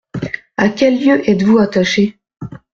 [0.57, 2.17] À quel lieu êtes-vous attaché?